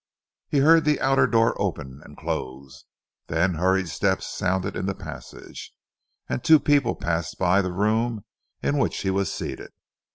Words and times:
He 0.49 0.57
heard 0.57 0.83
the 0.83 0.99
outer 0.99 1.27
door 1.27 1.53
open, 1.61 2.01
and 2.03 2.17
close, 2.17 2.85
then 3.27 3.53
hurried 3.53 3.87
steps 3.87 4.25
sounded 4.25 4.75
in 4.75 4.87
the 4.87 4.95
passage, 4.95 5.75
and 6.27 6.43
two 6.43 6.59
people 6.59 6.95
passed 6.95 7.37
by 7.37 7.61
the 7.61 7.71
room 7.71 8.25
in 8.63 8.79
which 8.79 8.97
he 9.01 9.11
was 9.11 9.31
seated. 9.31 9.69